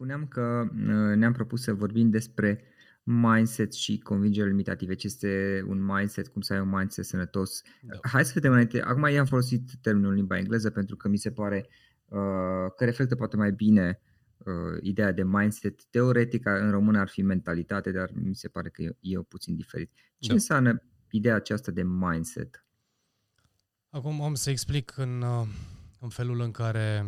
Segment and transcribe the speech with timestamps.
[0.00, 2.62] spuneam că uh, ne-am propus să vorbim despre
[3.02, 4.94] mindset și convingeri limitative.
[4.94, 7.62] Ce este un mindset, cum să ai un mindset sănătos.
[7.82, 7.98] Da.
[8.02, 8.82] Hai să vedem înainte.
[8.82, 11.68] Acum i-am folosit termenul în limba engleză pentru că mi se pare
[12.08, 12.18] uh,
[12.76, 14.00] că reflectă poate mai bine
[14.38, 15.84] uh, ideea de mindset.
[15.84, 19.90] Teoretic în română ar fi mentalitate, dar mi se pare că e, e puțin diferit.
[20.18, 20.34] Ce da.
[20.34, 22.64] înseamnă ideea aceasta de mindset?
[23.90, 25.46] Acum am să explic în, uh,
[26.00, 27.04] în felul în care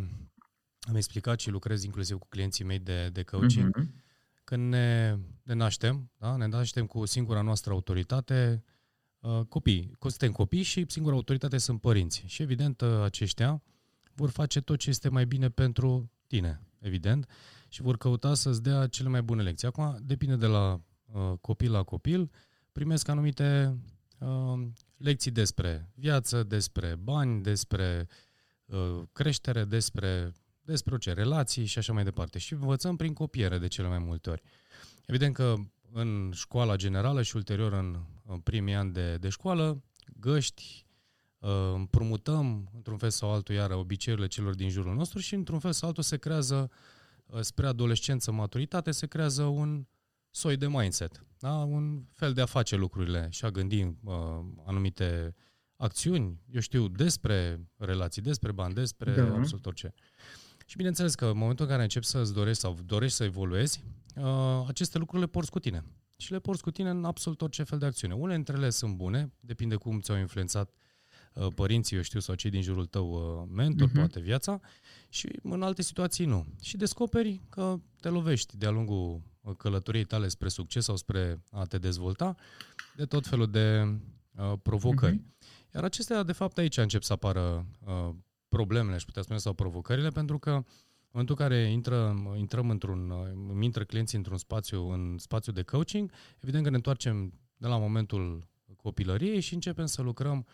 [0.88, 3.80] am explicat și lucrez inclusiv cu clienții mei de, de coaching.
[3.80, 4.00] Uh-huh.
[4.44, 6.36] Când ne, ne naștem, da?
[6.36, 8.64] ne naștem cu singura noastră autoritate,
[9.20, 9.96] uh, copii.
[10.00, 12.24] Suntem copii și singura autoritate sunt părinți.
[12.26, 13.62] Și evident uh, aceștia
[14.14, 17.28] vor face tot ce este mai bine pentru tine, evident,
[17.68, 19.68] și vor căuta să-ți dea cele mai bune lecții.
[19.68, 20.80] Acum depinde de la
[21.12, 22.30] uh, copil la copil,
[22.72, 23.78] primesc anumite
[24.18, 28.08] uh, lecții despre viață, despre bani, despre
[28.64, 30.32] uh, creștere, despre
[30.64, 32.38] despre ce, relații și așa mai departe.
[32.38, 34.42] Și învățăm prin copiere de cele mai multe ori.
[35.06, 35.54] Evident că
[35.92, 39.82] în școala generală și ulterior în, în primii ani de, de școală,
[40.20, 40.86] găști,
[41.38, 45.72] uh, împrumutăm într-un fel sau altul iară obiceiurile celor din jurul nostru și într-un fel
[45.72, 46.70] sau altul se creează
[47.26, 49.86] uh, spre adolescență, maturitate, se creează un
[50.30, 51.54] soi de mindset, da?
[51.54, 54.14] un fel de a face lucrurile și a gândi uh,
[54.64, 55.34] anumite
[55.76, 59.34] acțiuni, eu știu, despre relații, despre bani, despre da.
[59.34, 59.94] absolut orice.
[60.72, 63.84] Și bineînțeles că în momentul în care începi să-ți dorești sau dorești să evoluezi,
[64.16, 65.84] uh, aceste lucruri le porți cu tine.
[66.16, 68.14] Și le porți cu tine în absolut orice fel de acțiune.
[68.14, 70.74] Unele dintre ele sunt bune, depinde cum ți-au influențat
[71.34, 73.94] uh, părinții, eu știu, sau cei din jurul tău, uh, mentor, uh-huh.
[73.94, 74.60] poate viața,
[75.08, 76.46] și în alte situații nu.
[76.60, 79.22] Și descoperi că te lovești de-a lungul
[79.56, 82.34] călătoriei tale spre succes sau spre a te dezvolta
[82.96, 83.98] de tot felul de
[84.36, 85.16] uh, provocări.
[85.16, 85.74] Uh-huh.
[85.74, 88.14] Iar acestea, de fapt, aici încep să apară uh,
[88.56, 90.64] problemele, aș putea spune, sau provocările, pentru că în
[91.12, 93.12] momentul în care intră, intrăm într-un,
[93.60, 98.48] intră clienții într-un spațiu, în spațiu de coaching, evident că ne întoarcem de la momentul
[98.76, 100.46] copilăriei și începem să lucrăm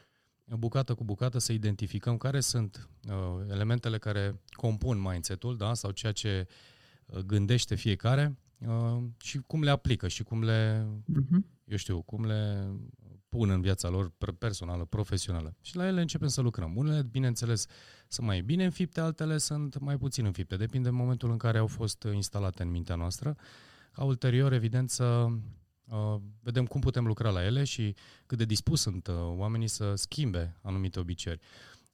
[0.44, 3.14] bucată cu bucată, să identificăm care sunt uh,
[3.50, 5.74] elementele care compun mindset-ul, da?
[5.74, 6.46] sau ceea ce
[7.06, 11.40] uh, gândește fiecare uh, și cum le aplică și cum le, uh-huh.
[11.64, 12.70] eu știu, cum le
[13.28, 15.56] pun în viața lor personală, profesională.
[15.60, 16.76] Și la ele începem să lucrăm.
[16.76, 17.66] Unele, bineînțeles,
[18.08, 20.56] sunt mai bine înfipte, altele sunt mai puțin înfipte.
[20.56, 23.36] Depinde de momentul în care au fost instalate în mintea noastră.
[23.92, 25.26] Ca ulterior, evident, să
[25.84, 27.94] uh, vedem cum putem lucra la ele și
[28.26, 31.42] cât de dispus sunt uh, oamenii să schimbe anumite obiceiuri.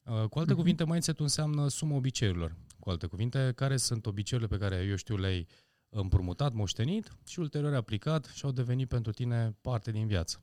[0.05, 0.57] Uh, cu alte uh-huh.
[0.57, 2.57] cuvinte, mindset-ul înseamnă suma obiceiurilor.
[2.79, 5.47] Cu alte cuvinte, care sunt obiceiurile pe care, eu știu, le-ai
[5.89, 10.41] împrumutat, moștenit și ulterior aplicat și au devenit pentru tine parte din viață.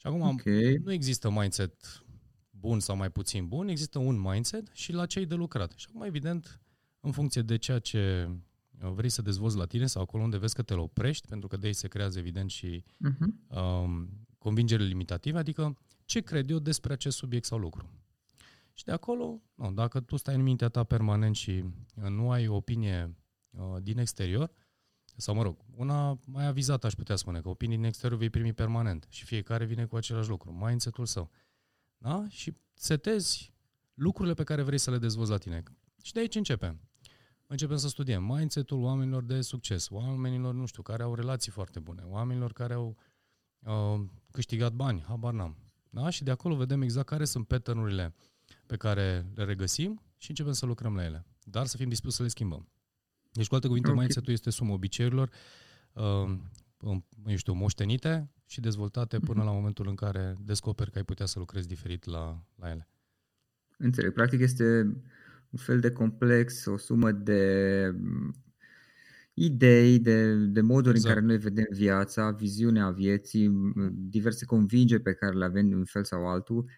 [0.00, 0.80] Și acum okay.
[0.84, 2.04] nu există mindset
[2.50, 5.72] bun sau mai puțin bun, există un mindset și la ce de lucrat.
[5.76, 6.60] Și acum, evident,
[7.00, 8.28] în funcție de ceea ce
[8.70, 11.66] vrei să dezvolți la tine sau acolo unde vezi că te oprești, pentru că de
[11.66, 13.56] aici se creează, evident, și uh-huh.
[13.56, 14.08] um,
[14.38, 17.90] convingere limitative, adică ce cred eu despre acest subiect sau lucru.
[18.74, 21.64] Și de acolo, nu, dacă tu stai în mintea ta permanent și
[22.08, 23.16] nu ai o opinie
[23.50, 24.50] uh, din exterior,
[25.20, 28.52] sau mă rog, una mai avizată aș putea spune, că opinii din exterior vei primi
[28.52, 31.30] permanent și fiecare vine cu același lucru, mindset-ul său.
[31.98, 32.26] Da?
[32.28, 33.52] Și setezi
[33.94, 35.62] lucrurile pe care vrei să le dezvolți la tine.
[36.02, 36.80] Și de aici începem.
[37.46, 42.02] Începem să studiem mindset-ul oamenilor de succes, oamenilor, nu știu, care au relații foarte bune,
[42.02, 42.96] oamenilor care au
[43.58, 44.00] uh,
[44.30, 45.56] câștigat bani, habar n-am.
[45.90, 46.10] Da?
[46.10, 48.12] Și de acolo vedem exact care sunt pattern
[48.66, 51.26] pe care le regăsim și începem să lucrăm la ele.
[51.44, 52.68] Dar să fim dispuși să le schimbăm.
[53.32, 54.00] Deci, cu alte cuvinte, okay.
[54.00, 55.30] mindset-ul este suma obiceiurilor,
[55.92, 56.38] uh,
[57.26, 59.46] eu știu, moștenite și dezvoltate până mhm.
[59.46, 62.88] la momentul în care descoperi că ai putea să lucrezi diferit la, la ele.
[63.78, 64.12] Înțeleg.
[64.12, 64.64] Practic este
[65.50, 68.34] un fel de complex, o sumă de mm,
[69.34, 71.14] idei, de, de moduri exact.
[71.14, 76.04] în care noi vedem viața, viziunea vieții, diverse convingeri pe care le avem în fel
[76.04, 76.70] sau altul uh,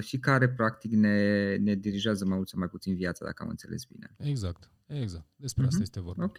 [0.00, 3.84] și care practic ne, ne dirigează mai mult sau mai puțin viața, dacă am înțeles
[3.84, 4.14] bine.
[4.18, 5.26] Exact, exact.
[5.36, 5.68] Despre uh-huh.
[5.68, 6.24] asta este vorba.
[6.24, 6.38] Ok.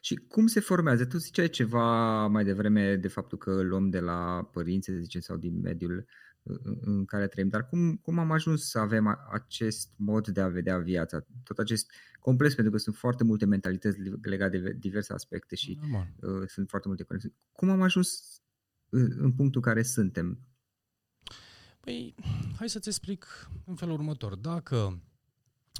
[0.00, 1.06] Și cum se formează?
[1.06, 5.20] Tu ziceai ceva mai devreme de faptul că îl luăm de la părinți, să zicem,
[5.20, 6.06] sau din mediul
[6.42, 10.48] uh, în care trăim, dar cum, cum am ajuns să avem acest mod de a
[10.48, 11.90] vedea viața, tot acest
[12.20, 15.78] complex, pentru că sunt foarte multe mentalități legate de diverse aspecte și
[16.20, 17.36] uh, sunt foarte multe conexiuni.
[17.52, 18.40] Cum am ajuns
[18.88, 20.38] uh, în punctul care suntem?
[21.80, 22.14] Păi,
[22.56, 24.34] hai să-ți explic în felul următor.
[24.34, 25.02] Dacă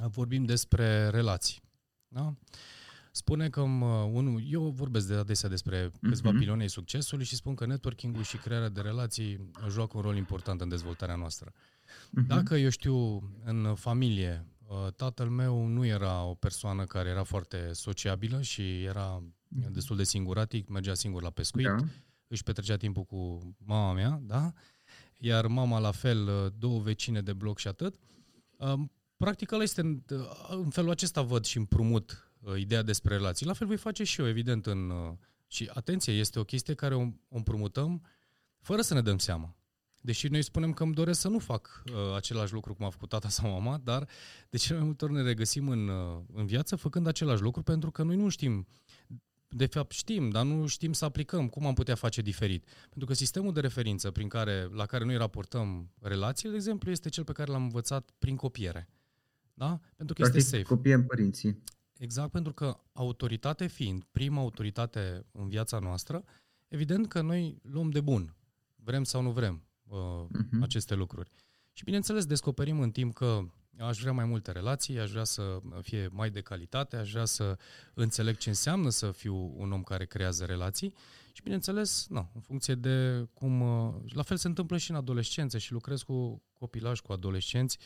[0.08, 1.61] vorbim despre relații,
[2.08, 2.26] da?
[2.26, 2.32] Uh,
[3.12, 6.38] spune că un, eu vorbesc de adesea despre câțiva uh-huh.
[6.38, 10.61] piloni ai succesului și spun că networking-ul și crearea de relații joacă un rol important
[10.61, 11.52] în dezvoltarea noastră.
[11.52, 12.26] Uh-huh.
[12.26, 17.73] Dacă, eu știu, în familie Uh, tatăl meu nu era o persoană care era foarte
[17.73, 19.73] sociabilă și era mhm.
[19.73, 21.76] destul de singuratic, mergea singur la pescuit, da.
[22.26, 24.52] își petrecea timpul cu mama mea, da?
[25.23, 27.95] Iar mama la fel, uh, două vecine de bloc și atât.
[29.17, 30.03] Practic ăla este,
[30.49, 33.47] în felul acesta văd și împrumut ideea despre relații.
[33.47, 34.93] La fel voi face și eu, evident, în...
[35.47, 38.03] Și atenție, este o chestie care o împrumutăm
[38.61, 39.57] fără să ne dăm seama.
[40.01, 43.09] Deși noi spunem că îmi doresc să nu fac uh, același lucru cum a făcut
[43.09, 44.09] tata sau mama, dar
[44.51, 47.91] de cele mai multe ori ne regăsim în, uh, în viață făcând același lucru pentru
[47.91, 48.67] că noi nu știm,
[49.52, 52.64] de fapt știm, dar nu știm să aplicăm cum am putea face diferit.
[52.88, 57.08] Pentru că sistemul de referință prin care, la care noi raportăm relațiile, de exemplu, este
[57.08, 58.88] cel pe care l-am învățat prin copiere.
[59.55, 59.81] Da?
[59.97, 60.62] Pentru că Practic, este safe.
[60.62, 61.62] Copiem părinții.
[61.99, 66.25] Exact, pentru că autoritate fiind prima autoritate în viața noastră,
[66.69, 68.35] evident că noi luăm de bun,
[68.76, 70.61] vrem sau nu vrem uh, uh-huh.
[70.61, 71.31] aceste lucruri.
[71.73, 73.44] Și bineînțeles, descoperim în timp că
[73.81, 77.59] aș vrea mai multe relații, aș vrea să fie mai de calitate, aș vrea să
[77.94, 80.94] înțeleg ce înseamnă să fiu un om care creează relații
[81.32, 83.61] și bineînțeles, nu, în funcție de cum...
[83.61, 87.79] Uh, la fel se întâmplă și în adolescență și lucrez cu copilași, cu adolescenți,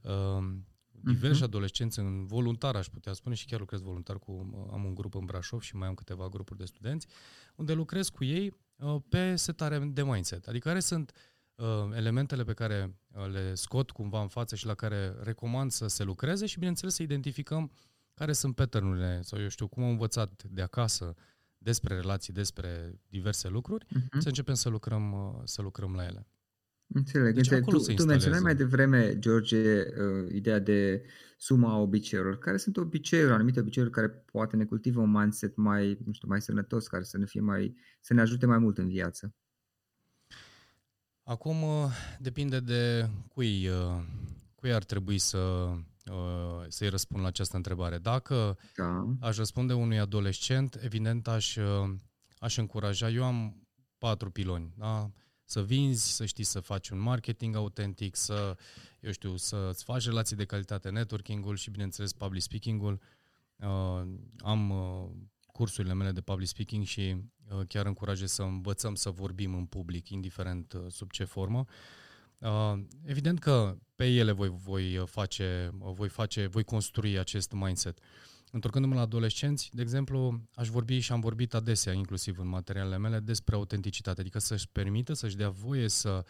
[0.00, 0.44] uh,
[0.90, 1.44] diversi uh-huh.
[1.44, 4.32] adolescenți în voluntar, aș putea spune, și chiar lucrez voluntar cu...
[4.72, 7.06] Am un grup în Brașov și mai am câteva grupuri de studenți,
[7.54, 8.56] unde lucrez cu ei
[9.08, 10.46] pe setare de mindset.
[10.46, 11.37] Adică care sunt uh, Uh,
[11.94, 16.04] elementele pe care uh, le scot cumva în față și la care recomand să se
[16.04, 17.72] lucreze și, bineînțeles, să identificăm
[18.14, 21.14] care sunt pattern sau, eu știu, cum am învățat de acasă
[21.58, 24.18] despre relații, despre diverse lucruri, uh-huh.
[24.18, 26.26] să începem să lucrăm, uh, să lucrăm la ele.
[26.94, 27.34] Înțeleg.
[27.34, 31.04] Deci, tu, tu menționai mai devreme, George, uh, ideea de
[31.36, 32.38] suma obiceiurilor.
[32.38, 36.40] Care sunt obiceiuri, anumite obiceiuri care poate ne cultivă un mindset mai, nu știu, mai
[36.40, 39.34] sănătos, care să ne fie mai, să ne ajute mai mult în viață?
[41.28, 44.02] Acum uh, depinde de cui, uh,
[44.54, 47.98] cui ar trebui să, uh, să-i răspund la această întrebare.
[47.98, 49.16] Dacă da.
[49.20, 51.56] aș răspunde unui adolescent, evident aș,
[52.38, 53.66] aș încuraja, eu am
[53.98, 55.10] patru piloni, da?
[55.44, 58.56] să vinzi, să știi să faci un marketing autentic, să,
[59.00, 63.00] eu știu, să-ți faci relații de calitate, networking-ul și, bineînțeles, public speaking-ul.
[63.56, 64.02] Uh,
[64.38, 65.08] am uh,
[65.58, 67.16] cursurile mele de public speaking și
[67.48, 71.64] uh, chiar încurajez să învățăm să vorbim în public, indiferent uh, sub ce formă.
[72.38, 72.74] Uh,
[73.04, 77.98] evident că pe ele voi, voi face, voi face, voi construi acest mindset.
[78.52, 83.20] Întorcându-mă la adolescenți, de exemplu, aș vorbi și am vorbit adesea, inclusiv în materialele mele,
[83.20, 86.24] despre autenticitate, adică să-și permită, să-și dea voie să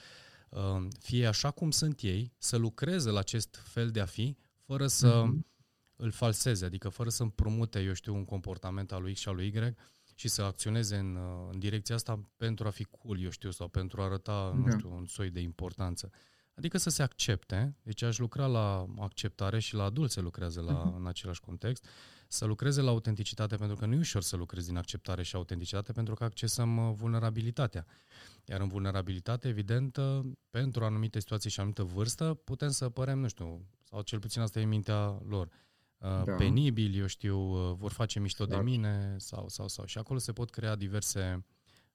[1.01, 5.25] fie așa cum sunt ei, să lucreze la acest fel de a fi, fără să
[5.25, 5.58] mm-hmm
[6.01, 9.35] îl falseze, adică fără să împrumute, eu știu, un comportament al lui X și al
[9.35, 9.75] lui Y
[10.15, 13.69] și să acționeze în, uh, în direcția asta pentru a fi cool, eu știu, sau
[13.69, 14.57] pentru a arăta, da.
[14.57, 16.11] nu știu, un soi de importanță.
[16.55, 20.93] Adică să se accepte, deci aș lucra la acceptare și la adulți se lucrează la,
[20.93, 20.97] uh-huh.
[20.97, 21.87] în același context,
[22.29, 25.93] să lucreze la autenticitate, pentru că nu e ușor să lucrezi din acceptare și autenticitate,
[25.93, 27.87] pentru că accesăm uh, vulnerabilitatea.
[28.45, 33.29] Iar în vulnerabilitate, evident, uh, pentru anumite situații și anumită vârstă, putem să părem, nu
[33.29, 35.68] știu, sau cel puțin asta e mintea lor, Uh,
[35.99, 36.35] da.
[36.37, 38.65] penibili, eu știu, uh, vor face mișto exact.
[38.65, 39.85] de mine sau, sau, sau.
[39.85, 41.45] Și acolo se pot crea diverse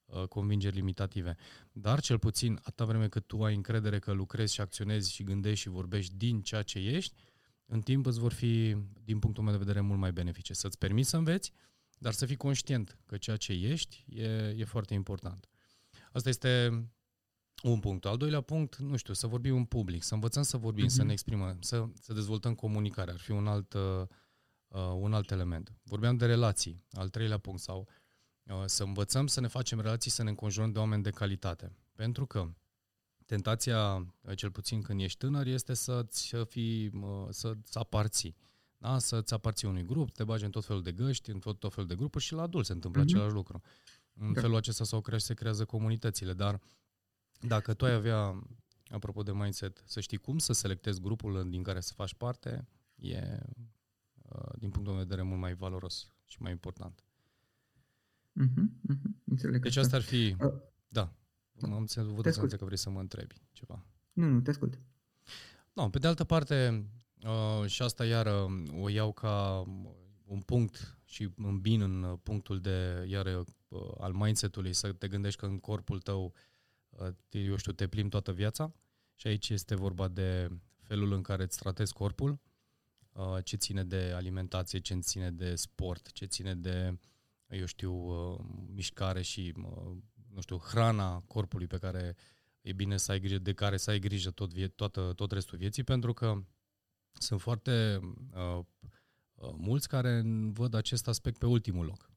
[0.05, 1.35] uh, convingeri limitative.
[1.71, 5.59] Dar cel puțin atâta vreme cât tu ai încredere că lucrezi și acționezi și gândești
[5.59, 7.15] și vorbești din ceea ce ești,
[7.65, 10.53] în timp îți vor fi, din punctul meu de vedere, mult mai benefice.
[10.53, 11.51] Să-ți permiți să înveți,
[11.97, 15.47] dar să fii conștient că ceea ce ești e, e foarte important.
[16.11, 16.83] Asta este
[17.69, 18.05] un punct.
[18.05, 20.89] Al doilea punct, nu știu, să vorbim în public, să învățăm să vorbim, uh-huh.
[20.89, 21.05] să mhm.
[21.05, 23.13] ne exprimăm, să, să dezvoltăm comunicarea.
[23.13, 23.81] Ar fi un alt, uh,
[24.67, 25.73] uh, un alt element.
[25.83, 27.87] Vorbeam de relații, al treilea punct, sau
[28.43, 31.75] uh, să învățăm să ne facem relații, să ne înconjurăm de oameni de calitate.
[31.95, 32.53] Pentru că
[33.25, 38.35] tentația, uh, cel puțin când ești tânăr, este să-ți fii, uh, să-ți aparții.
[38.77, 38.99] Da?
[38.99, 41.89] Să-ți aparții unui grup, te bagi în tot felul de găști, în tot, tot felul
[41.89, 43.05] de grupuri și la adult se întâmplă uh-huh.
[43.05, 43.61] același lucru.
[44.13, 44.41] În da.
[44.41, 46.59] felul acesta sau crește, se creează comunitățile, dar uh,
[47.47, 48.43] dacă tu ai avea,
[48.87, 53.39] apropo de mindset, să știi cum să selectezi grupul din care să faci parte, e,
[54.21, 57.03] uh, din punctul meu de vedere, mult mai valoros și mai important.
[58.41, 60.35] Mm-hmm, mm-hmm, înțeleg deci asta ar fi...
[60.39, 60.53] Uh,
[60.87, 61.13] da.
[61.61, 63.85] Am înțeles, văd că vrei să mă întrebi ceva.
[64.13, 64.79] Nu, nu, te ascult.
[65.73, 66.85] No, pe de altă parte,
[67.23, 68.27] uh, și asta iar
[68.79, 69.63] o iau ca
[70.25, 75.45] un punct și îmbin în punctul de, iar uh, al mindset-ului, să te gândești că
[75.45, 76.31] în corpul tău uh,
[77.29, 78.73] eu știu, te plimbi toată viața
[79.15, 80.49] și aici este vorba de
[80.81, 82.39] felul în care îți tratezi corpul,
[83.11, 86.99] uh, ce ține de alimentație, ce ține de sport, ce ține de,
[87.47, 88.39] eu știu, uh,
[88.73, 89.97] mișcare și, uh,
[90.33, 92.15] nu știu, hrana corpului pe care
[92.61, 95.57] e bine să ai grijă, de care să ai grijă tot, vie- toată, tot restul
[95.57, 96.43] vieții, pentru că
[97.11, 97.99] sunt foarte
[98.33, 98.59] uh,
[99.33, 100.21] uh, mulți care
[100.51, 102.11] văd acest aspect pe ultimul loc.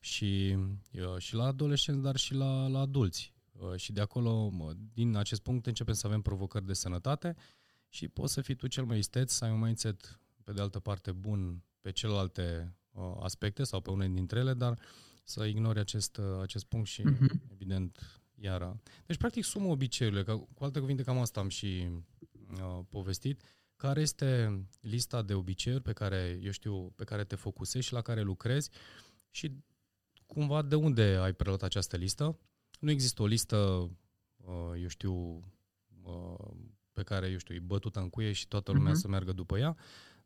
[0.00, 0.56] Și,
[0.92, 3.34] uh, și la adolescenți, dar și la, la adulți.
[3.58, 4.52] Uh, și de acolo,
[4.94, 7.36] din acest punct, începem să avem provocări de sănătate
[7.88, 10.78] și poți să fii tu cel mai isteț, să ai un mindset, pe de altă
[10.78, 14.78] parte, bun pe celelalte uh, aspecte sau pe unele dintre ele, dar
[15.24, 17.52] să ignori acest, uh, acest punct și, uh-huh.
[17.52, 18.76] evident, iara.
[19.06, 21.88] Deci, practic, sumă obiceiurile, că, cu alte cuvinte, cam asta am și
[22.60, 23.42] uh, povestit,
[23.76, 28.02] care este lista de obiceiuri pe care, eu știu, pe care te focusezi și la
[28.02, 28.70] care lucrezi
[29.30, 29.52] și
[30.26, 32.38] cumva de unde ai preluat această listă.
[32.78, 33.90] Nu există o listă,
[34.36, 35.14] uh, eu știu,
[36.02, 36.50] uh,
[36.92, 39.00] pe care, eu știu, e bătută în cuie și toată lumea uh-huh.
[39.00, 39.76] să meargă după ea,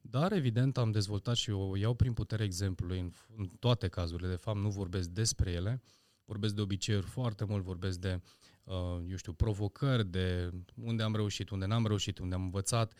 [0.01, 4.37] dar evident am dezvoltat și o iau prin putere exemplului în, în toate cazurile, de
[4.37, 5.83] fapt nu vorbesc despre ele,
[6.25, 8.21] vorbesc de obiceiuri foarte mult, vorbesc de,
[8.65, 12.95] uh, eu știu, provocări, de unde am reușit, unde n-am reușit, unde am învățat,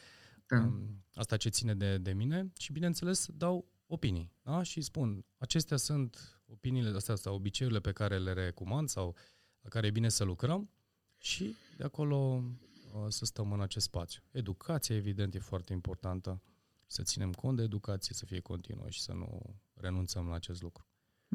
[0.47, 0.57] da.
[0.57, 4.63] um, asta ce ține de, de mine și, bineînțeles, dau opinii da?
[4.63, 9.17] și spun, acestea sunt opiniile astea sau obiceiurile pe care le recomand sau
[9.63, 10.71] la care e bine să lucrăm
[11.19, 14.23] și de acolo uh, să stăm în acest spațiu.
[14.31, 16.43] Educația, evident, e foarte importantă
[16.87, 20.85] să ținem cont de educație, să fie continuă și să nu renunțăm la acest lucru.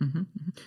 [0.03, 0.21] Uh-huh.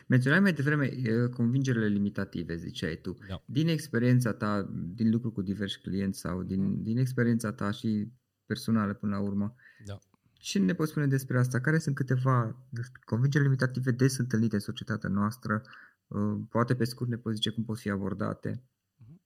[0.06, 0.90] Menționai mai devreme
[1.34, 3.16] convingerile limitative, ziceai tu.
[3.28, 3.42] Da.
[3.46, 6.82] Din experiența ta, din lucru cu diversi clienți sau din, uh-huh.
[6.82, 8.12] din experiența ta și
[8.46, 9.98] personală până la urmă, da.
[10.32, 11.60] ce ne poți spune despre asta?
[11.60, 12.66] Care sunt câteva
[13.04, 15.62] convingeri limitative des întâlnite în societatea noastră?
[16.08, 18.62] Uh, poate pe scurt ne poți zice cum pot fi abordate?
[19.04, 19.18] Uh-huh.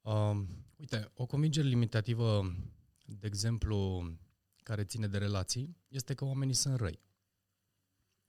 [0.00, 0.42] Uh,
[0.76, 2.56] uite, o convingere limitativă,
[3.04, 4.10] de exemplu,
[4.62, 7.00] care ține de relații, este că oamenii sunt răi.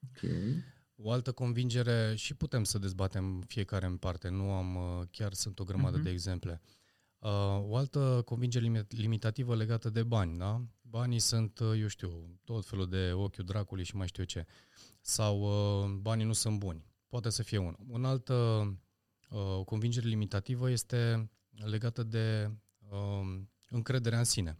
[0.08, 0.62] Okay.
[0.96, 5.58] O altă convingere, și putem să dezbatem fiecare în parte, nu am, uh, chiar sunt
[5.58, 6.02] o grămadă uh-huh.
[6.02, 6.60] de exemple.
[7.18, 10.64] Uh, o altă convingere limitativă legată de bani, da?
[10.80, 14.46] Banii sunt, uh, eu știu, tot felul de ochiul dracului și mai știu eu ce.
[15.00, 15.48] Sau
[16.00, 16.84] banii nu sunt buni.
[17.08, 17.78] Poate să fie unul.
[17.88, 18.34] Un altă
[19.30, 22.50] uh, convingere limitativă este legată de
[22.88, 24.58] uh, încrederea în sine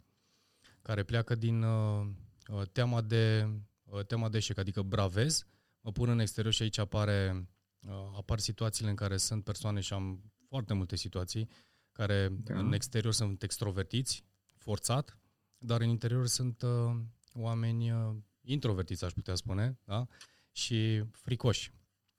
[0.87, 2.07] care pleacă din uh,
[2.49, 3.49] uh, teama de
[3.85, 5.47] uh, teama de eșec, adică bravez,
[5.81, 7.49] mă pun în exterior și aici apare,
[7.81, 11.49] uh, apar situațiile în care sunt persoane și am foarte multe situații
[11.93, 12.59] care da.
[12.59, 14.25] în exterior sunt extrovertiți,
[14.57, 15.19] forțat,
[15.59, 16.97] dar în interior sunt uh,
[17.33, 20.07] oameni uh, introvertiți, aș putea spune, da?
[20.53, 21.73] și fricoși.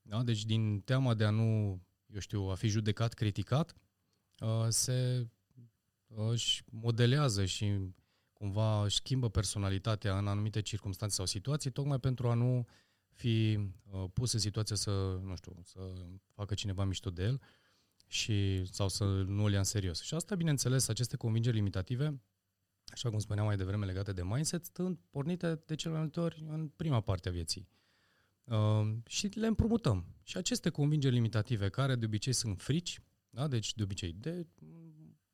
[0.07, 0.23] Da?
[0.23, 1.79] Deci din teama de a nu,
[2.13, 3.73] eu știu, a fi judecat, criticat,
[4.39, 5.27] uh, se
[6.07, 7.79] uh, își modelează și
[8.33, 12.67] cumva își schimbă personalitatea în anumite circunstanțe sau situații, tocmai pentru a nu
[13.09, 13.59] fi
[13.91, 15.79] uh, pus în situația să, nu știu, să
[16.33, 17.41] facă cineva mișto de el
[18.07, 20.01] și, sau să nu îl ia în serios.
[20.01, 22.21] Și asta, bineînțeles, aceste convingeri limitative,
[22.91, 26.45] așa cum spuneam mai devreme legate de mindset, stând pornite de cele mai multe ori
[26.47, 27.67] în prima parte a vieții.
[28.47, 30.05] Uh, și le împrumutăm.
[30.23, 33.47] Și aceste convingeri limitative, care de obicei sunt frici, da?
[33.47, 34.47] deci de obicei de,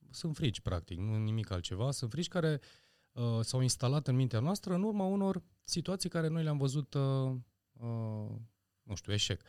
[0.10, 2.60] sunt frici, practic, nu nimic altceva, sunt frici care
[3.12, 7.36] uh, s-au instalat în mintea noastră în urma unor situații care noi le-am văzut, uh,
[7.74, 8.32] uh,
[8.84, 9.41] nu știu, eșec.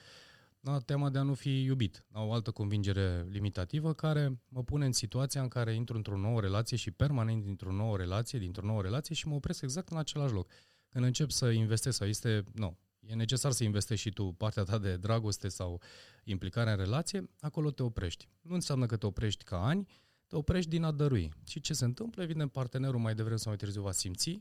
[0.60, 2.04] Da, teama de a nu fi iubit.
[2.08, 6.40] Da, o altă convingere limitativă care mă pune în situația în care intru într-o nouă
[6.40, 10.32] relație și permanent dintr-o nouă relație, dintr-o nouă relație și mă opresc exact în același
[10.32, 10.50] loc.
[10.88, 14.78] Când încep să investesc sau este, nu, e necesar să investești și tu partea ta
[14.78, 15.80] de dragoste sau
[16.24, 18.28] implicare în relație, acolo te oprești.
[18.40, 19.88] Nu înseamnă că te oprești ca ani,
[20.26, 21.32] te oprești din a dărui.
[21.46, 22.22] Și ce se întâmplă?
[22.22, 24.38] Evident, partenerul mai devreme sau mai târziu va simți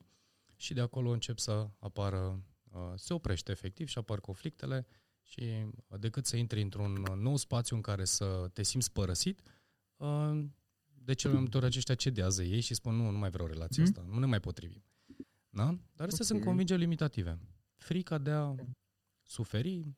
[0.55, 4.85] și de acolo încep să apară, uh, se oprește efectiv și apar conflictele
[5.21, 5.41] și
[5.87, 9.41] uh, decât să intri într-un nou spațiu în care să te simți părăsit,
[9.97, 10.43] uh,
[11.03, 13.83] de cele mai multe ori aceștia cedează ei și spun nu, nu mai vreau relația
[13.83, 13.89] mm.
[13.89, 14.83] asta, nu ne mai potrivim.
[15.49, 15.65] Da?
[15.65, 16.25] Dar astea okay.
[16.25, 17.39] sunt convingeri limitative.
[17.83, 18.55] Frica de a
[19.21, 19.95] suferi,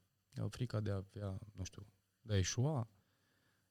[0.50, 1.86] frica de a avea, nu știu,
[2.22, 2.89] de a eșua,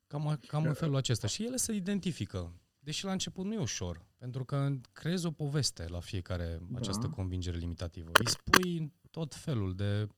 [0.06, 1.26] Cam, cam în felul acesta.
[1.26, 2.52] Și ele se identifică.
[2.78, 6.78] Deși la început nu e ușor, pentru că creezi o poveste la fiecare da.
[6.78, 8.10] această convingere limitativă.
[8.12, 10.08] Îi spui tot felul de...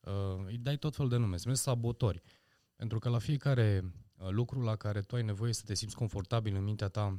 [0.00, 2.22] Uh, îi dai tot felul de nume, se numesc sabotori.
[2.76, 6.54] Pentru că la fiecare uh, lucru la care tu ai nevoie să te simți confortabil
[6.54, 7.18] în mintea ta,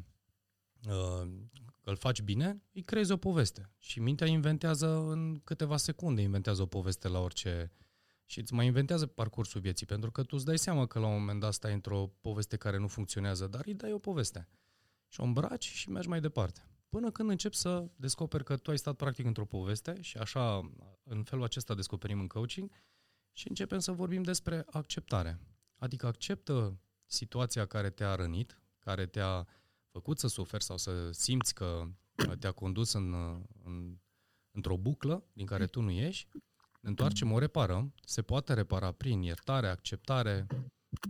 [0.87, 1.29] uh,
[1.63, 3.71] că îl faci bine, îi creezi o poveste.
[3.77, 7.85] Și mintea inventează în câteva secunde, inventează o poveste la orice, uh,
[8.25, 11.19] și îți mai inventează parcursul vieții, pentru că tu îți dai seama că la un
[11.19, 14.47] moment dat stai într-o poveste care nu funcționează, dar îi dai o poveste.
[15.07, 16.69] Și o îmbraci și mergi mai departe.
[16.89, 20.71] Până când începi să descoperi că tu ai stat practic într-o poveste și așa,
[21.03, 22.71] în felul acesta descoperim în coaching
[23.31, 25.39] și începem să vorbim despre acceptare.
[25.75, 29.47] Adică acceptă situația care te-a rănit, care te-a
[29.95, 31.87] făcut să suferi sau să simți că
[32.39, 33.13] te-a condus în,
[33.63, 33.97] în,
[34.51, 36.27] într-o buclă din care tu nu ieși,
[36.81, 40.47] ne întoarcem, o reparăm, se poate repara prin iertare, acceptare,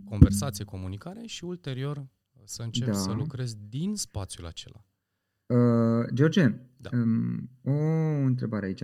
[0.04, 2.06] conversație, comunicare și ulterior
[2.44, 2.96] să începi da.
[2.96, 4.84] să lucrezi din spațiul acela.
[5.46, 6.90] Uh, George, da.
[6.92, 7.72] um, o
[8.24, 8.82] întrebare aici.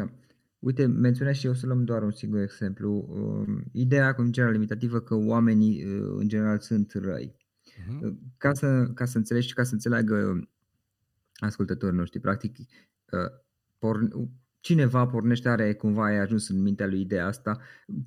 [0.59, 2.93] Uite, menționez și eu să luăm doar un singur exemplu.
[3.09, 7.37] Uh, ideea convingerea limitativă că oamenii uh, în general sunt răi.
[7.79, 8.13] Uh-huh.
[8.37, 10.49] Ca, să, ca să înțelegi și ca să înțeleagă
[11.35, 13.41] ascultătorii noștri, practic, uh,
[13.79, 14.09] por,
[14.63, 17.59] cineva pornește, are cumva ai ajuns în mintea lui ideea asta,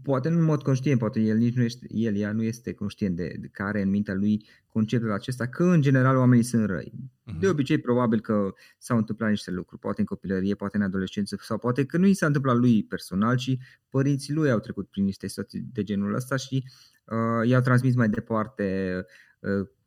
[0.02, 3.16] poate nu în mod conștient, poate el nici nu este, el, ea nu este conștient
[3.16, 6.94] de, de care în mintea lui conceptul acesta, că în general oamenii sunt răi.
[6.94, 7.40] Uh-huh.
[7.40, 11.58] De obicei, probabil că s-au întâmplat niște lucruri, poate în copilărie, poate în adolescență, sau
[11.58, 13.58] poate că nu i s-a întâmplat lui personal, ci
[13.90, 16.64] părinții lui au trecut prin niște situații de genul ăsta și
[17.06, 19.06] uh, i-au transmis mai departe uh,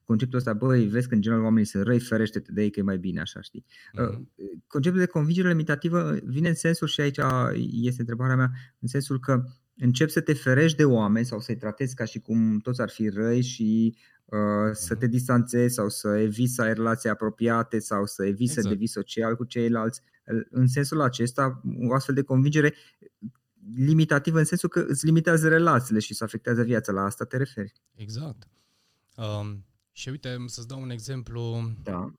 [0.04, 2.82] conceptul ăsta, băi, vezi că în general oamenii sunt răi, ferește-te de ei că e
[2.82, 3.64] mai bine așa, știi?
[3.68, 4.18] Uh-huh.
[4.66, 7.18] Conceptul de convingere limitativă vine în sensul, și aici
[7.70, 9.44] este întrebarea mea, în sensul că
[9.76, 13.08] începi să te ferești de oameni sau să-i tratezi ca și cum toți ar fi
[13.08, 15.14] răi și uh, să te mhm.
[15.14, 18.66] distanțezi sau să eviți să ai relații apropiate sau să eviți exact.
[18.66, 20.02] să devii social cu ceilalți.
[20.50, 22.74] În sensul acesta, o astfel de convingere
[23.74, 26.92] limitativă în sensul că îți limitează relațiile și să afectează viața.
[26.92, 27.72] La asta te referi.
[27.94, 28.48] Exact.
[29.18, 32.12] Um, și uite, să-ți dau un exemplu da.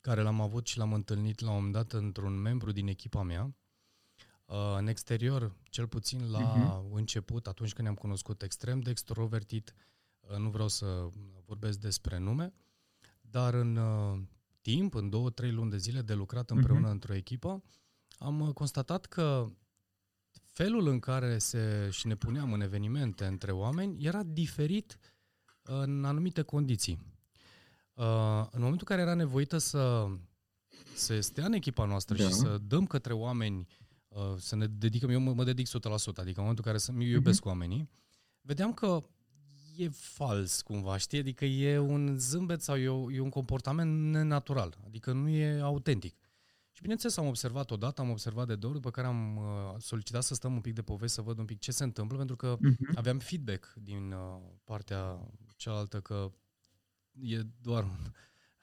[0.00, 3.54] care l-am avut și l-am întâlnit la un moment dat într-un membru din echipa mea.
[4.44, 6.92] Uh, în exterior, cel puțin la uh-huh.
[6.92, 9.74] început, atunci când ne-am cunoscut extrem de extrovertit,
[10.20, 11.08] uh, nu vreau să
[11.46, 12.52] vorbesc despre nume,
[13.20, 14.20] dar în uh,
[14.60, 16.92] timp, în două, trei luni de zile de lucrat împreună uh-huh.
[16.92, 17.62] într-o echipă,
[18.18, 19.46] am constatat că
[20.42, 25.17] felul în care se și ne puneam în evenimente între oameni era diferit uh,
[25.68, 26.98] în anumite condiții.
[27.94, 28.04] Uh,
[28.50, 30.06] în momentul în care era nevoită să,
[30.94, 32.22] să stea în echipa noastră da.
[32.22, 33.66] și să dăm către oameni,
[34.08, 36.92] uh, să ne dedicăm, eu mă, mă dedic 100%, adică în momentul în care să,
[36.94, 37.46] eu iubesc uh-huh.
[37.46, 37.90] oamenii,
[38.40, 39.04] vedeam că
[39.76, 41.18] e fals cumva, știi?
[41.18, 46.14] Adică e un zâmbet sau e, e un comportament nenatural, adică nu e autentic.
[46.70, 50.34] Și bineînțeles am observat odată, am observat de două, după care am uh, solicitat să
[50.34, 52.94] stăm un pic de poveste, să văd un pic ce se întâmplă, pentru că uh-huh.
[52.94, 55.18] aveam feedback din uh, partea
[55.58, 56.32] cealaltă că
[57.20, 57.86] e doar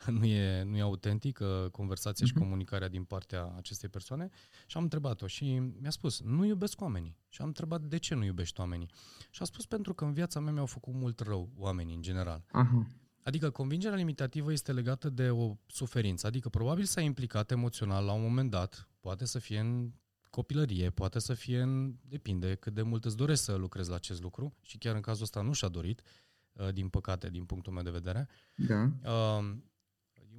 [0.17, 2.29] nu e, nu e autentică conversația uh-huh.
[2.29, 2.43] și mhm.
[2.43, 4.29] comunicarea din partea acestei persoane
[4.65, 7.17] și am întrebat-o și mi-a spus, nu iubesc oamenii.
[7.29, 8.89] Și am întrebat de ce nu iubești oamenii.
[9.29, 12.45] Și a spus pentru că în viața mea mi-au făcut mult rău oamenii în general.
[12.45, 13.03] Uh-huh.
[13.23, 18.21] Adică convingerea limitativă este legată de o suferință, adică probabil s-a implicat emoțional la un
[18.21, 19.91] moment dat, poate să fie în
[20.29, 21.95] copilărie, poate să fie în...
[22.01, 25.23] depinde cât de mult îți dorești să lucrezi la acest lucru și chiar în cazul
[25.23, 26.25] ăsta nu și-a dorit, uh,
[26.73, 28.27] din păcate, din punctul meu de vedere.
[28.55, 28.91] Da.
[29.03, 29.55] Uh,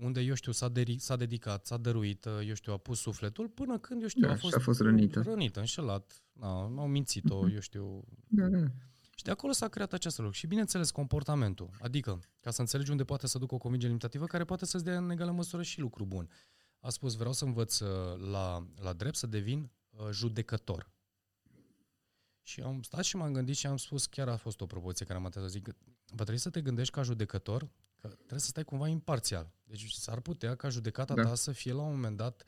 [0.00, 3.48] unde, eu știu, s-a, de- s-a dedicat, s-a dăruit, uh, eu știu, a pus sufletul,
[3.48, 5.22] până când, eu știu, da, a fost, a fost rănită.
[5.22, 7.52] rănită, înșelat, na, au mințit-o, uh-huh.
[7.52, 8.05] eu știu.
[8.29, 8.64] Da, da.
[9.16, 10.33] Și de acolo s-a creat acest lucru.
[10.33, 11.70] Și bineînțeles, comportamentul.
[11.81, 14.96] Adică, ca să înțelegi unde poate să ducă o convingere limitativă, care poate să-ți dea
[14.98, 16.29] în egală măsură și lucru bun.
[16.81, 17.88] A spus, vreau să învăț uh,
[18.31, 20.92] la, la drept să devin uh, judecător.
[22.47, 25.19] Și am stat și m-am gândit și am spus, chiar a fost o propoziție care
[25.19, 25.67] m-a să zic,
[26.07, 27.69] va trebui să te gândești ca judecător,
[28.01, 29.53] că trebuie să stai cumva imparțial.
[29.65, 31.23] Deci s-ar putea ca judecata da.
[31.23, 32.45] ta să fie la un moment dat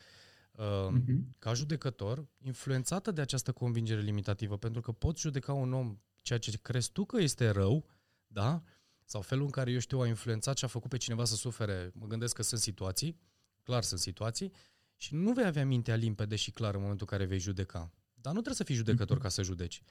[0.53, 1.39] uh, uh-huh.
[1.39, 6.59] ca judecător influențată de această convingere limitativă, pentru că poți judeca un om ceea ce
[6.63, 7.87] crezi tu că este rău,
[8.27, 8.63] da?
[9.05, 11.91] Sau felul în care, eu știu, a influențat și a făcut pe cineva să sufere.
[11.95, 13.21] Mă gândesc că sunt situații,
[13.63, 14.53] clar sunt situații,
[14.97, 17.93] și nu vei avea mintea limpede și clară în momentul în care vei judeca.
[18.20, 19.24] Dar nu trebuie să fii judecător mhm.
[19.24, 19.83] ca să judeci.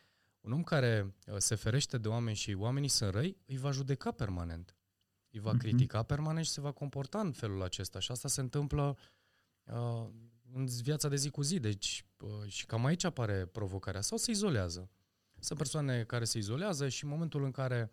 [0.41, 4.11] Un om care uh, se ferește de oameni și oamenii sunt răi, îi va judeca
[4.11, 4.75] permanent.
[5.31, 5.59] Îi va mhm.
[5.59, 7.99] critica permanent și se va comporta în felul acesta.
[7.99, 8.97] Și asta se întâmplă
[9.63, 10.07] uh,
[10.53, 11.59] în viața de zi cu zi.
[11.59, 14.01] Deci, uh, și cam aici apare provocarea.
[14.01, 14.89] Sau se izolează.
[15.39, 17.91] Sunt persoane care se izolează și în momentul în care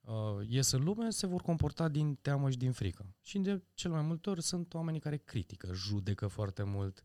[0.00, 0.14] uh,
[0.48, 3.14] ies în lume se vor comporta din teamă și din frică.
[3.20, 7.04] Și de cel mai multe ori sunt oamenii care critică, judecă foarte mult,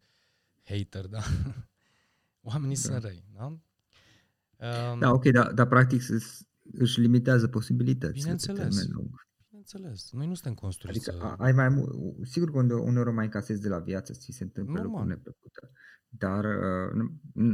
[0.64, 1.22] hater, da?
[2.48, 2.82] Oamenii da.
[2.82, 3.46] sunt răi, da?
[3.46, 6.02] Um, da, ok, dar da, practic
[6.72, 8.86] își limitează posibilitățile Bineînțeles.
[9.50, 10.12] Bineînțeles.
[10.12, 11.44] Noi nu suntem construiți adică, să...
[11.44, 11.92] ai mai mult,
[12.28, 14.92] sigur că uneori mai încasezi de la viață, ți se întâmplă Normal.
[14.92, 15.72] lucruri neplăcute.
[16.10, 17.10] Dar uh,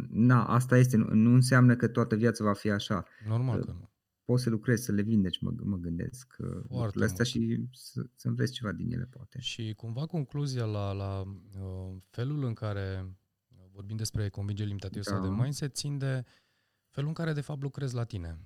[0.09, 3.05] na, asta este, nu, nu înseamnă că toată viața va fi așa.
[3.27, 3.91] Normal că nu.
[4.25, 6.35] Poți să lucrezi, să le vindeci, mă, mă gândesc.
[6.67, 9.39] Foarte astea și să, să înveți ceva din ele, poate.
[9.39, 13.15] Și cumva concluzia la, la uh, felul în care
[13.73, 15.11] vorbim despre convingere limitative da.
[15.11, 16.25] sau de mindset țin de
[16.89, 18.39] felul în care de fapt lucrezi la tine.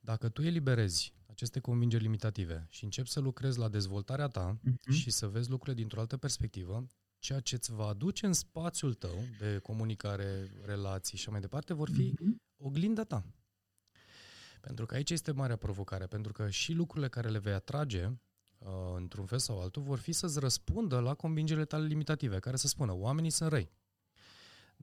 [0.00, 4.92] Dacă tu eliberezi aceste convingeri limitative și începi să lucrezi la dezvoltarea ta uh-huh.
[4.92, 6.86] și să vezi lucrurile dintr-o altă perspectivă,
[7.18, 11.90] ceea ce îți va aduce în spațiul tău de comunicare, relații și mai departe, vor
[11.90, 12.56] fi mm-hmm.
[12.56, 13.24] oglinda ta.
[14.60, 18.04] Pentru că aici este marea provocare, pentru că și lucrurile care le vei atrage,
[18.58, 22.66] uh, într-un fel sau altul, vor fi să-ți răspundă la convingerile tale limitative, care să
[22.66, 23.70] spună, oamenii sunt răi.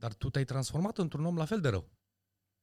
[0.02, 1.90] Dar tu te-ai transformat într-un om la fel de rău.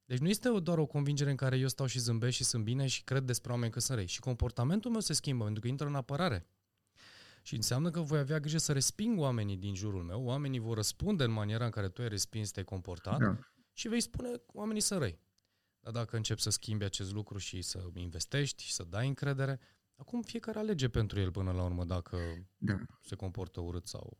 [0.05, 2.87] Deci nu este doar o convingere în care eu stau și zâmbesc și sunt bine
[2.87, 4.07] și cred despre oameni că sunt răi.
[4.07, 6.47] Și comportamentul meu se schimbă pentru că intră în apărare.
[7.41, 11.23] Și înseamnă că voi avea grijă să resping oamenii din jurul meu, oamenii vor răspunde
[11.23, 13.39] în maniera în care tu ai respins, te-ai comportat da.
[13.73, 15.19] și vei spune că oamenii sunt răi.
[15.79, 19.59] Dar dacă începi să schimbi acest lucru și să investești și să dai încredere,
[19.95, 22.17] acum fiecare alege pentru el până la urmă dacă
[22.57, 22.75] da.
[23.01, 24.17] se comportă urât sau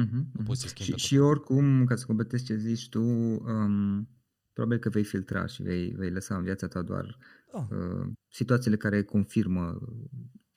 [0.00, 1.00] uh-huh, nu poți să schimbi.
[1.00, 4.08] Și, și oricum, ca să completezi ce zici tu, um,
[4.52, 7.18] probabil că vei filtra și vei, vei lăsa în viața ta doar
[7.52, 7.64] oh.
[7.70, 9.78] uh, situațiile care confirmă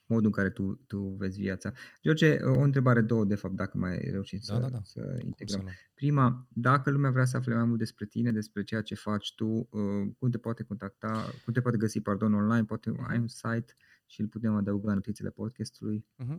[0.06, 1.72] modul în care tu, tu vezi viața.
[2.02, 4.80] George, o întrebare, două, de fapt, dacă mai reușim da, să, da, da.
[4.82, 5.60] să integrăm.
[5.60, 9.34] Să Prima, dacă lumea vrea să afle mai mult despre tine, despre ceea ce faci
[9.34, 13.08] tu, uh, cum te poate contacta, cum te poate găsi, pardon, online, poate uh-huh.
[13.08, 16.06] ai un site și îl putem adăuga în notițele podcastului.
[16.24, 16.38] Uh-huh.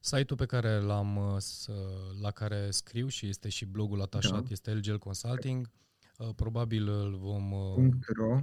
[0.00, 1.36] Site-ul pe care l-am, uh,
[2.20, 4.48] la care scriu și este și blogul atașat da.
[4.50, 5.70] este LGL Consulting.
[6.18, 7.52] Uh, probabil îl vom...
[8.16, 8.40] .ro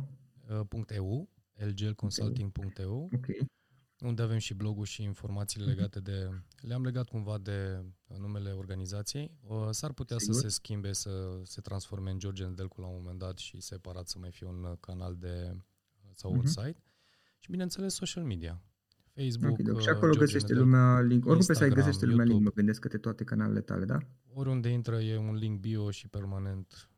[0.88, 3.50] .eu lglconsulting.eu okay
[4.02, 5.76] unde avem și blogul și informațiile mhm.
[5.76, 6.30] legate de...
[6.60, 7.84] Le-am legat cumva de
[8.20, 9.32] numele organizației.
[9.70, 10.34] S-ar putea Sigur.
[10.34, 14.08] să se schimbe, să se transforme în George Nedelcu la un moment dat și separat
[14.08, 15.58] să mai fie un canal de
[16.12, 16.36] sau uh-huh.
[16.36, 16.48] un mhm.
[16.48, 16.84] site.
[17.42, 18.62] Și bineînțeles social media.
[19.14, 21.26] Facebook, okay, Și acolo George găsește Nedelcu, lumea link.
[21.26, 23.98] Oricum pe să găsește lumea link, mă gândesc către toate canalele tale, da?
[24.34, 26.90] Oriunde intră e un link bio și permanent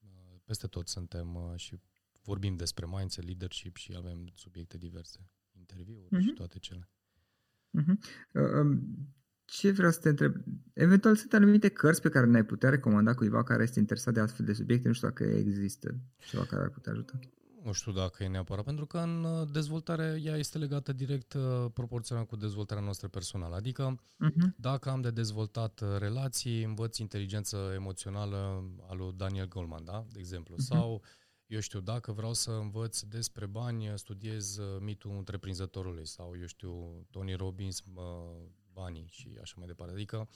[0.00, 1.80] uh, peste tot suntem uh, și
[2.24, 6.20] vorbim despre mindset, leadership și avem subiecte diverse interviuri uh-huh.
[6.20, 6.34] și mhm.
[6.34, 6.88] toate cele.
[7.80, 7.96] Uh-huh.
[8.32, 8.78] Uh,
[9.44, 10.34] ce vreau să te întreb?
[10.72, 14.46] Eventual sunt anumite cărți pe care ne-ai putea recomanda cuiva care este interesat de astfel
[14.46, 14.88] de subiecte?
[14.88, 17.18] Nu știu dacă există ceva care ar putea ajuta.
[17.64, 21.70] Nu știu dacă e neapărat, pentru că în uh, dezvoltare ea este legată direct uh,
[21.72, 23.54] proporțional cu dezvoltarea noastră personală.
[23.54, 24.56] Adică uh-huh.
[24.56, 30.06] dacă am de dezvoltat uh, relații, învăț inteligență emoțională al lui Daniel Goleman, da?
[30.12, 30.66] de exemplu, uh-huh.
[30.66, 31.02] sau
[31.46, 37.06] eu știu, dacă vreau să învăț despre bani, studiez uh, mitul întreprinzătorului sau, eu știu,
[37.10, 37.82] Tony Robbins,
[38.72, 39.92] banii și așa mai departe.
[39.92, 40.28] Adică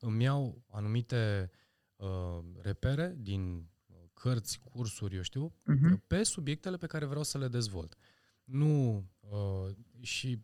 [0.00, 1.50] îmi iau anumite
[1.96, 3.75] uh, repere din uh,
[4.20, 6.06] cărți, cursuri, eu știu, uh-huh.
[6.06, 7.96] pe subiectele pe care vreau să le dezvolt.
[8.44, 10.38] Nu uh, și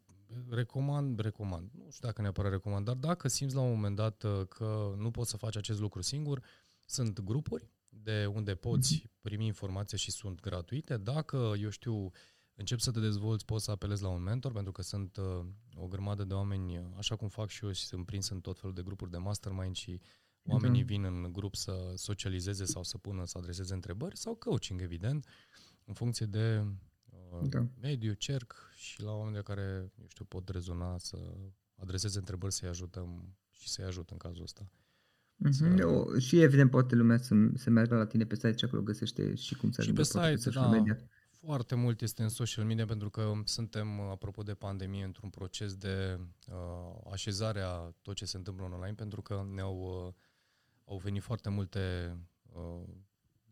[0.49, 4.47] recomand, recomand, nu știu dacă neapărat recomand, dar dacă simți la un moment dat uh,
[4.49, 6.43] că nu poți să faci acest lucru singur,
[6.87, 9.13] sunt grupuri de unde poți mhm.
[9.21, 10.97] primi informație și sunt gratuite.
[10.97, 12.11] Dacă, eu știu,
[12.55, 15.87] încep să te dezvolți, poți să apelezi la un mentor, pentru că sunt uh, o
[15.87, 18.83] grămadă de oameni, așa cum fac și eu, și sunt prins în tot felul de
[18.83, 20.01] grupuri de mastermind și
[20.46, 20.87] oamenii da.
[20.87, 25.26] vin în grup să socializeze sau să pună, să adreseze întrebări sau coaching, evident,
[25.85, 26.64] în funcție de
[27.11, 27.66] uh, da.
[27.81, 31.18] mediu, cerc și la oameni de care, eu știu, pot rezona să
[31.74, 34.70] adreseze întrebări, să-i ajutăm și să-i ajut în cazul ăsta.
[35.48, 35.50] Mm-hmm.
[35.50, 36.18] Să...
[36.18, 39.55] Și evident poate lumea să, să meargă la tine pe site și acolo găsește și
[39.55, 40.98] cum să Și pe site, pe da, media.
[41.40, 46.18] foarte mult este în social media pentru că suntem, apropo de pandemie, într-un proces de
[46.48, 50.14] uh, așezare a tot ce se întâmplă online pentru că ne-au uh,
[50.92, 52.88] au venit foarte multe uh,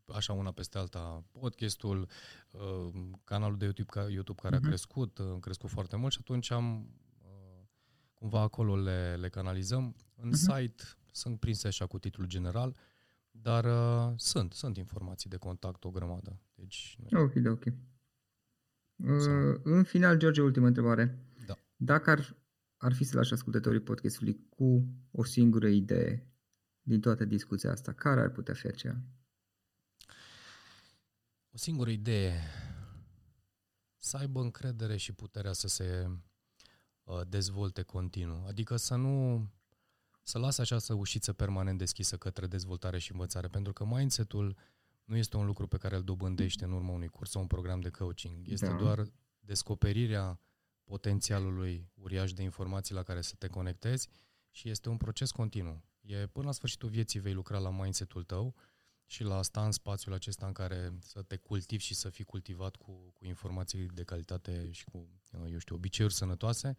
[0.07, 2.09] așa una peste alta, podcastul,
[2.51, 2.93] uh,
[3.25, 4.59] canalul de YouTube, YouTube care uh-huh.
[4.59, 4.69] a mhm.
[4.69, 6.89] crescut, uh, a crescut foarte mult și atunci am
[7.23, 7.65] uh,
[8.15, 9.97] cumva acolo le, le canalizăm.
[10.17, 10.61] În uh-huh.
[10.61, 12.77] site sunt prinse așa cu titlul general,
[13.31, 16.41] dar uh, sunt, sunt informații de contact o grămadă.
[16.55, 17.65] Deci, ok, da, ok.
[17.65, 21.19] Uh, în final, George, ultima întrebare.
[21.47, 21.55] Da.
[21.77, 22.37] Dacă ar,
[22.77, 26.30] ar fi să lași ascultătorii podcastului cu o singură idee
[26.91, 29.03] din toată discuția asta, care ar putea fi aceea?
[31.51, 32.41] O singură idee.
[33.97, 36.11] Să aibă încredere și puterea să se
[37.03, 38.45] uh, dezvolte continuu.
[38.47, 39.47] Adică să nu
[40.23, 44.57] să lasă această ușiță permanent deschisă către dezvoltare și învățare, pentru că mindset-ul
[45.05, 47.81] nu este un lucru pe care îl dobândești în urma unui curs sau un program
[47.81, 48.49] de coaching.
[48.49, 48.75] Este da.
[48.75, 49.05] doar
[49.41, 50.41] descoperirea
[50.85, 54.09] potențialului uriaș de informații la care să te conectezi
[54.51, 55.90] și este un proces continuu.
[56.01, 58.55] E până la sfârșitul vieții vei lucra la mindset-ul tău
[59.05, 62.77] și la sta în spațiul acesta în care să te cultivi și să fii cultivat
[62.77, 65.09] cu, cu informații de calitate și cu,
[65.51, 66.77] eu știu, obiceiuri sănătoase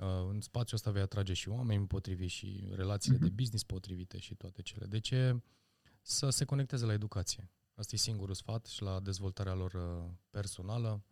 [0.00, 3.20] Uh, în spațiul ăsta vei atrage și oameni potriviți și relațiile uh-huh.
[3.20, 3.34] de mhm.
[3.34, 4.86] business potrivite și toate cele.
[4.86, 5.42] De ce
[6.02, 7.50] să se conecteze la educație?
[7.74, 11.04] Asta e singurul sfat și la dezvoltarea lor uh, personală,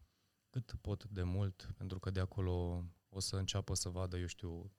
[0.50, 4.72] cât pot de mult, pentru că de acolo o să înceapă să vadă, eu știu,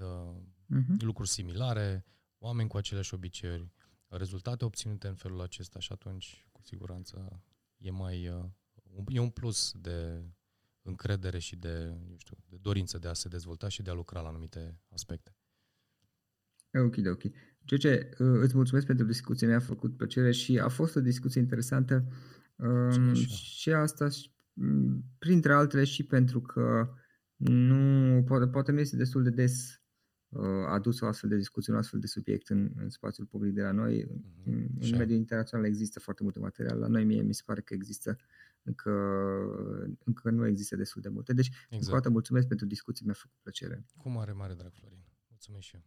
[0.00, 0.36] uh,
[0.70, 0.98] uh-huh.
[0.98, 2.04] lucruri similare,
[2.38, 3.72] oameni cu aceleași obiceiuri,
[4.08, 7.42] rezultate obținute în felul acesta și atunci, cu siguranță,
[7.76, 8.44] e mai uh,
[9.08, 10.24] e un plus de
[10.82, 14.20] încredere și de, eu știu, de dorință de a se dezvolta și de a lucra
[14.20, 15.34] la anumite aspecte.
[16.72, 17.22] Ok, ok.
[17.66, 22.04] George, uh, îți mulțumesc pentru discuție, mi-a făcut plăcere și a fost o discuție interesantă
[22.56, 24.08] um, și asta
[25.18, 26.94] printre altele și pentru că
[27.36, 29.79] nu, poate, poate nu este destul de des uh,
[30.66, 33.70] adus o astfel de discuție, un astfel de subiect în, în spațiul public de la
[33.72, 34.04] noi.
[34.04, 34.44] Mm-hmm.
[34.44, 37.74] În, în mediul internațional există foarte multe materiale, la noi mie mi se pare că
[37.74, 38.16] există
[38.62, 38.90] încă,
[40.04, 41.32] încă nu există destul de multe.
[41.32, 41.72] Deci, exact.
[41.72, 43.84] încă o dată mulțumesc pentru discuție, mi-a făcut plăcere.
[43.96, 45.04] Cu mare, mare drag, Florin.
[45.28, 45.82] Mulțumesc și eu.